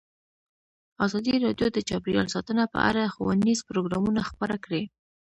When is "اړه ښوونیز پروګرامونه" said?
2.89-4.21